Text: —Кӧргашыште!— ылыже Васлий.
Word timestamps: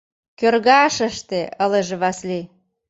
—Кӧргашыште!— 0.39 1.41
ылыже 1.63 1.95
Васлий. 2.01 2.45